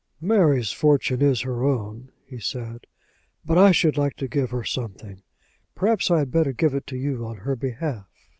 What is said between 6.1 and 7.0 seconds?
had better give it to